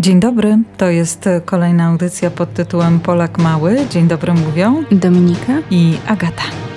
[0.00, 3.76] Dzień dobry, to jest kolejna audycja pod tytułem Polak Mały.
[3.90, 6.67] Dzień dobry mówią Dominika i Agata.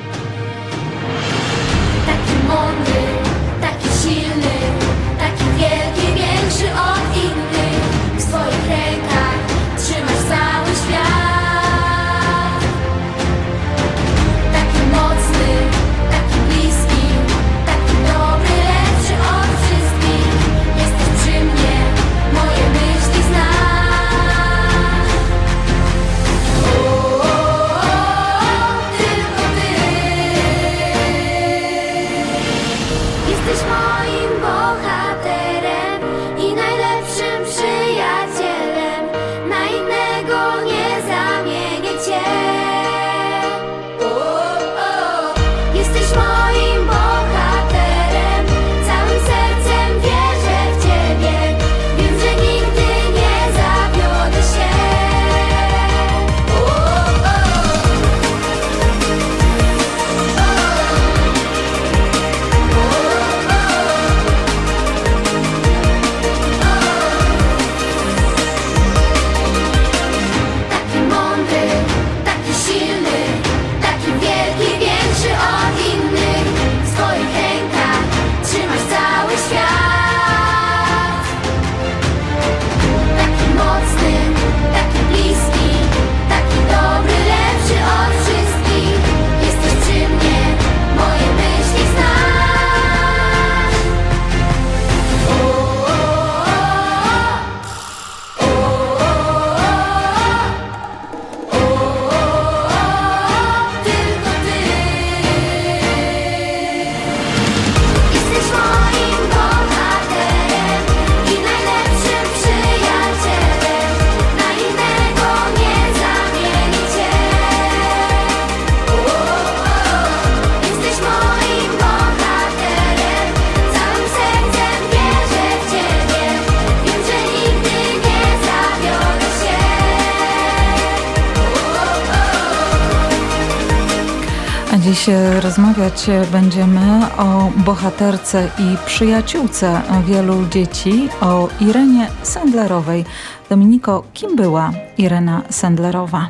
[135.06, 143.06] Dziś rozmawiać będziemy o bohaterce i przyjaciółce wielu dzieci, o Irenie Sendlerowej.
[143.50, 146.30] Dominiko, kim była Irena Sendlerowa?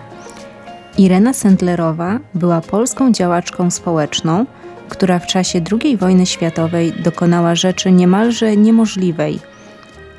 [0.98, 4.46] Irena Sendlerowa była polską działaczką społeczną,
[4.90, 9.40] która w czasie II wojny światowej dokonała rzeczy niemalże niemożliwej.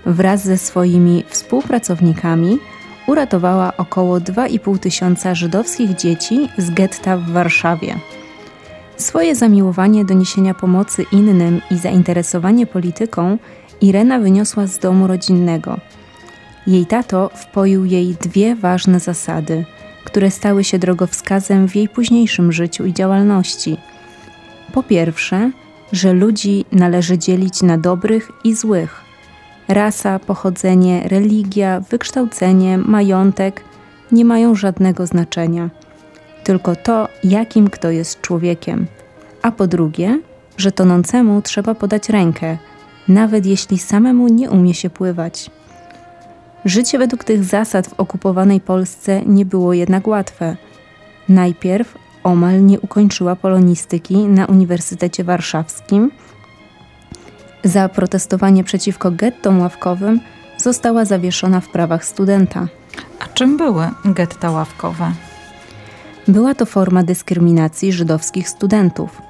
[0.07, 2.59] Wraz ze swoimi współpracownikami
[3.07, 7.95] uratowała około 2,5 tysiąca żydowskich dzieci z getta w Warszawie.
[8.97, 13.39] Swoje zamiłowanie do niesienia pomocy innym i zainteresowanie polityką
[13.81, 15.79] Irena wyniosła z domu rodzinnego.
[16.67, 19.65] Jej tato wpoił jej dwie ważne zasady,
[20.05, 23.77] które stały się drogowskazem w jej późniejszym życiu i działalności.
[24.73, 25.51] Po pierwsze,
[25.93, 29.01] że ludzi należy dzielić na dobrych i złych.
[29.69, 33.65] Rasa, pochodzenie, religia, wykształcenie, majątek
[34.13, 35.71] nie mają żadnego znaczenia–
[36.45, 38.87] tylko to, jakim kto jest człowiekiem.
[39.43, 40.21] A po drugie,
[40.57, 42.59] że tonącemu trzeba podać rękę,
[43.09, 45.51] nawet jeśli samemu nie umie się pływać.
[46.65, 50.57] Życie według tych zasad w okupowanej Polsce nie było jednak łatwe.
[51.29, 51.95] Najpierw
[52.25, 56.11] omal nie ukończyła polonistyki na Uniwersytecie Warszawskim.
[57.65, 60.21] Za protestowanie przeciwko gettom ławkowym
[60.57, 62.69] została zawieszona w prawach studenta.
[63.19, 65.13] A czym były getta ławkowe?
[66.33, 69.23] Była to forma dyskryminacji żydowskich studentów.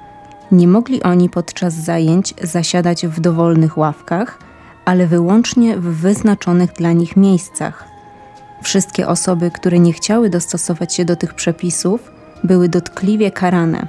[0.51, 4.39] Nie mogli oni podczas zajęć zasiadać w dowolnych ławkach,
[4.85, 7.87] ale wyłącznie w wyznaczonych dla nich miejscach.
[8.61, 12.11] Wszystkie osoby, które nie chciały dostosować się do tych przepisów,
[12.43, 13.87] były dotkliwie karane.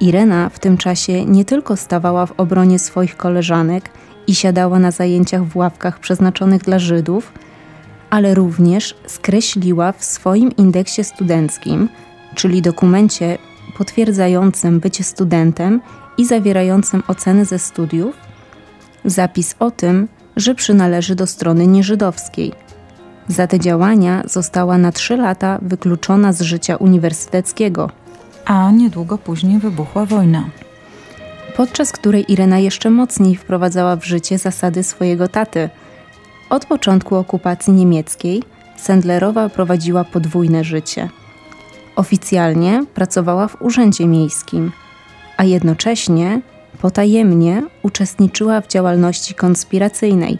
[0.00, 3.90] Irena w tym czasie nie tylko stawała w obronie swoich koleżanek
[4.26, 7.32] i siadała na zajęciach w ławkach przeznaczonych dla Żydów,
[8.14, 11.88] ale również skreśliła w swoim indeksie studenckim,
[12.34, 13.38] czyli dokumencie
[13.78, 15.80] potwierdzającym bycie studentem
[16.18, 18.16] i zawierającym oceny ze studiów,
[19.04, 22.52] zapis o tym, że przynależy do strony nieżydowskiej.
[23.28, 27.90] Za te działania została na trzy lata wykluczona z życia uniwersyteckiego.
[28.44, 30.44] A niedługo później wybuchła wojna.
[31.56, 35.70] Podczas której Irena jeszcze mocniej wprowadzała w życie zasady swojego taty–
[36.50, 38.42] od początku okupacji niemieckiej
[38.76, 41.08] Sendlerowa prowadziła podwójne życie.
[41.96, 44.72] Oficjalnie pracowała w urzędzie miejskim,
[45.36, 46.40] a jednocześnie
[46.80, 50.38] potajemnie uczestniczyła w działalności konspiracyjnej.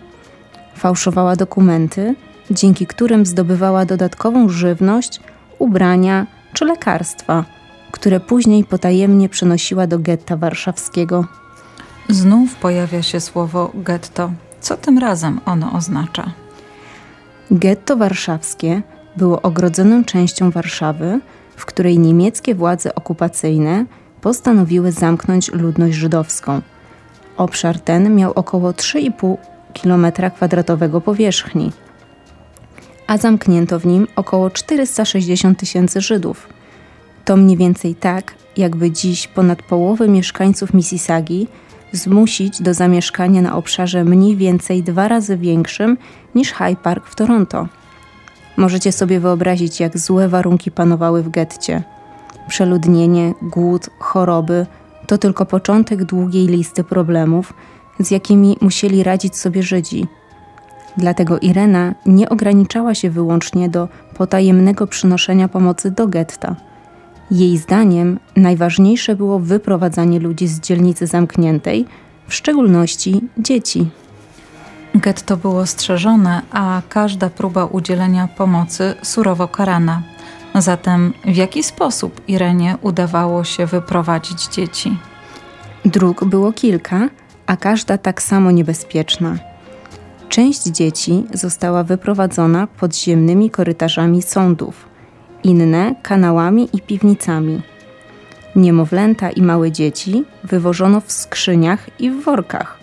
[0.77, 2.15] Fałszowała dokumenty,
[2.51, 5.21] dzięki którym zdobywała dodatkową żywność,
[5.59, 7.45] ubrania czy lekarstwa,
[7.93, 11.25] które później potajemnie przenosiła do getta warszawskiego.
[12.09, 14.31] Znów pojawia się słowo getto.
[14.65, 16.33] Co tym razem ono oznacza?
[17.51, 18.83] Getto warszawskie
[19.17, 21.21] było ogrodzoną częścią Warszawy,
[21.57, 23.87] w której niemieckie władze okupacyjne
[24.21, 26.61] postanowiły zamknąć ludność żydowską.
[27.37, 29.37] Obszar ten miał około 3,5
[29.75, 31.73] km2 powierzchni,
[33.07, 36.49] a zamknięto w nim około 460 tysięcy Żydów.
[37.25, 41.49] To mniej więcej tak, jakby dziś ponad połowę mieszkańców Mississagi
[41.97, 45.97] zmusić do zamieszkania na obszarze mniej więcej dwa razy większym
[46.35, 47.69] niż High Park w Toronto.
[48.57, 51.83] Możecie sobie wyobrazić, jak złe warunki panowały w getcie.
[52.49, 54.67] Przeludnienie, głód, choroby
[55.07, 57.55] to tylko początek długiej listy problemów,
[58.01, 60.07] z jakimi musieli radzić sobie Żydzi.
[60.97, 66.57] Dlatego Irena nie ograniczała się wyłącznie do potajemnego przynoszenia pomocy do getta.
[67.31, 71.87] Jej zdaniem najważniejsze było wyprowadzanie ludzi z dzielnicy zamkniętej,
[72.29, 73.91] w szczególności dzieci.
[74.95, 80.03] Getto było strzeżone, a każda próba udzielenia pomocy surowo karana.
[80.55, 84.97] Zatem w jaki sposób Irenie udawało się wyprowadzić dzieci?
[85.85, 87.09] Dróg było kilka,
[87.47, 89.37] a każda tak samo niebezpieczna.
[90.29, 94.94] Część dzieci została wyprowadzona podziemnymi korytarzami sądów,
[95.45, 97.63] inne kanałami i piwnicami.
[98.57, 102.79] Niemowlęta i małe dzieci wywożono w skrzyniach i w workach.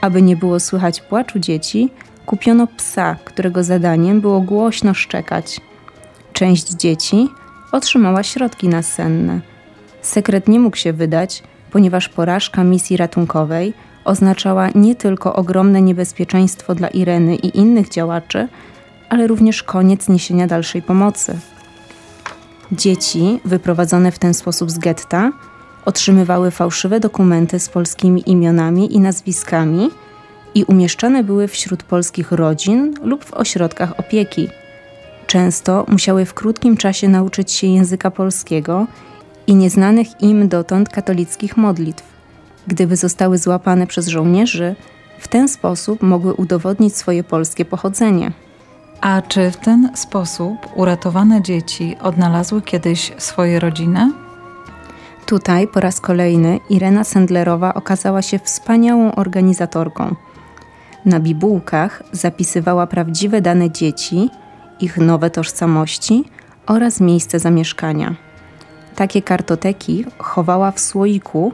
[0.00, 1.90] Aby nie było słychać płaczu dzieci,
[2.26, 5.60] kupiono psa, którego zadaniem było głośno szczekać.
[6.32, 7.28] Część dzieci
[7.72, 9.40] otrzymała środki nasenne.
[10.02, 16.88] Sekret nie mógł się wydać, ponieważ porażka misji ratunkowej oznaczała nie tylko ogromne niebezpieczeństwo dla
[16.88, 18.48] Ireny i innych działaczy,
[19.08, 21.38] ale również koniec niesienia dalszej pomocy.
[22.72, 25.32] Dzieci, wyprowadzone w ten sposób z getta,
[25.84, 29.90] otrzymywały fałszywe dokumenty z polskimi imionami i nazwiskami
[30.54, 34.48] i umieszczane były wśród polskich rodzin lub w ośrodkach opieki.
[35.26, 38.86] Często musiały w krótkim czasie nauczyć się języka polskiego
[39.46, 42.04] i nieznanych im dotąd katolickich modlitw.
[42.66, 44.74] Gdyby zostały złapane przez żołnierzy,
[45.18, 48.32] w ten sposób mogły udowodnić swoje polskie pochodzenie.
[49.00, 54.12] A czy w ten sposób uratowane dzieci odnalazły kiedyś swoje rodziny?
[55.26, 60.14] Tutaj po raz kolejny Irena Sendlerowa okazała się wspaniałą organizatorką.
[61.04, 64.30] Na bibułkach zapisywała prawdziwe dane dzieci,
[64.80, 66.24] ich nowe tożsamości
[66.66, 68.14] oraz miejsce zamieszkania.
[68.96, 71.52] Takie kartoteki chowała w słoiku,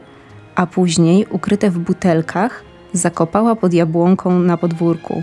[0.55, 2.63] a później, ukryte w butelkach,
[2.93, 5.21] zakopała pod jabłonką na podwórku.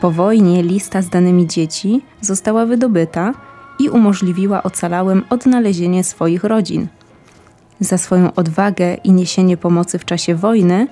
[0.00, 3.34] Po wojnie lista z danymi dzieci została wydobyta
[3.78, 6.86] i umożliwiła ocalałym odnalezienie swoich rodzin.
[7.80, 10.86] Za swoją odwagę i niesienie pomocy w czasie wojny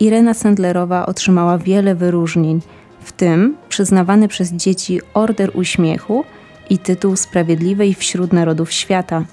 [0.00, 2.60] Irena Sendlerowa otrzymała wiele wyróżnień,
[3.00, 6.24] w tym przyznawany przez dzieci Order Uśmiechu
[6.70, 9.24] i tytuł Sprawiedliwej wśród Narodów Świata.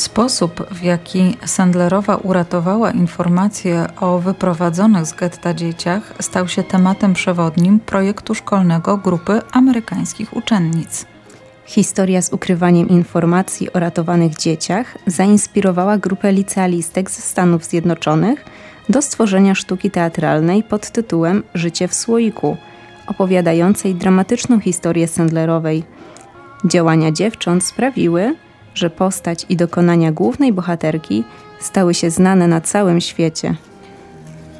[0.00, 7.80] Sposób, w jaki Sandlerowa uratowała informacje o wyprowadzonych z getta dzieciach, stał się tematem przewodnim
[7.80, 11.06] projektu szkolnego grupy amerykańskich uczennic.
[11.64, 18.44] Historia z ukrywaniem informacji o ratowanych dzieciach zainspirowała grupę licealistek ze Stanów Zjednoczonych
[18.88, 22.56] do stworzenia sztuki teatralnej pod tytułem Życie w słoiku,
[23.06, 25.84] opowiadającej dramatyczną historię Sandlerowej.
[26.64, 28.34] Działania dziewcząt sprawiły,
[28.78, 31.24] że postać i dokonania głównej bohaterki
[31.60, 33.54] stały się znane na całym świecie.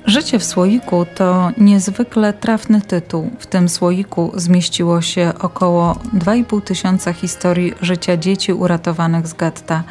[0.07, 3.31] Życie w słoiku to niezwykle trafny tytuł.
[3.39, 9.83] W tym słoiku zmieściło się około 2,5 tysiąca historii życia dzieci uratowanych z getta.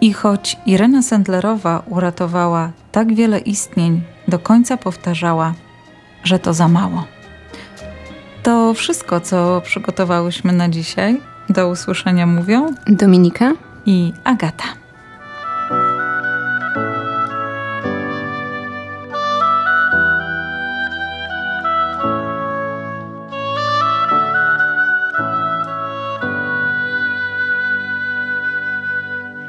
[0.00, 5.54] I choć Irena Sendlerowa uratowała tak wiele istnień, do końca powtarzała,
[6.24, 7.04] że to za mało.
[8.42, 11.31] To wszystko, co przygotowałyśmy na dzisiaj.
[11.54, 13.52] Do usłyszenia mówią Dominika
[13.86, 14.64] i Agata.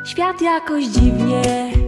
[0.03, 1.82] Świat jakoś dziwnie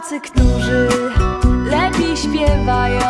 [0.00, 0.88] tacy, którzy
[1.70, 3.00] lepiej śpiewają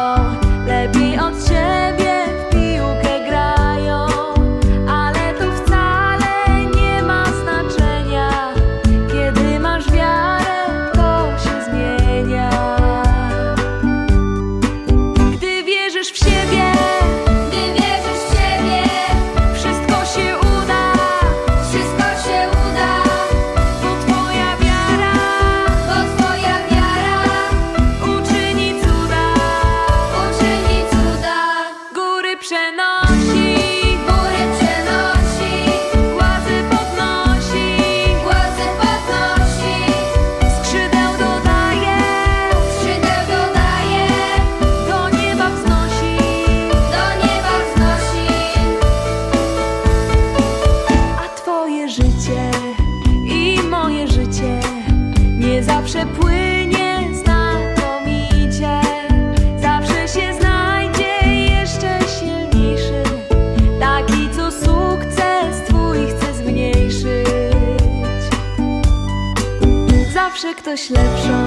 [70.40, 71.44] ktoś lepszą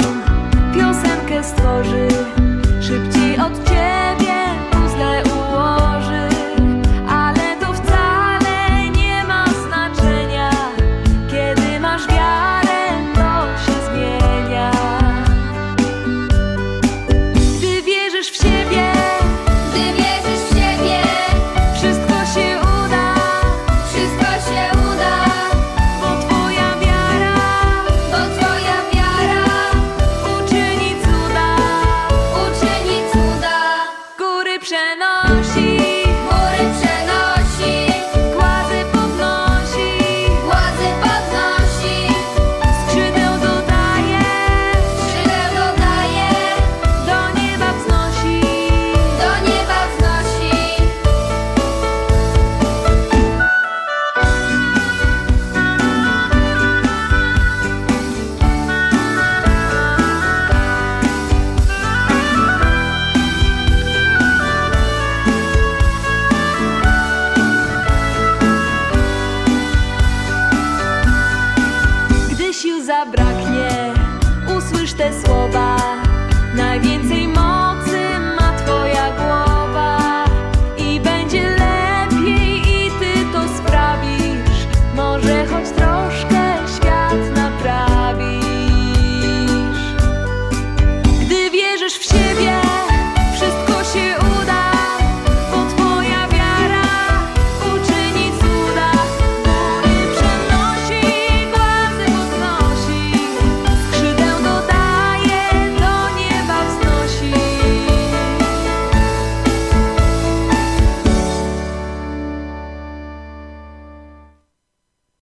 [0.74, 2.08] piosenkę stworzy.
[2.82, 3.73] Szybciej od ciebie